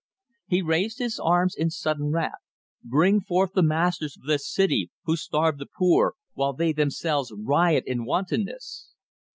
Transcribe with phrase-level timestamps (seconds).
[0.47, 2.39] He raised his arms, in sudden wrath.
[2.83, 7.83] "Bring forth the masters of this city, who starve the poor, while they themselves riot
[7.85, 8.93] in wantonness!"